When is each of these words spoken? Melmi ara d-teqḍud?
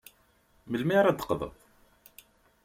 Melmi 0.69 0.93
ara 0.99 1.11
d-teqḍud? 1.13 1.55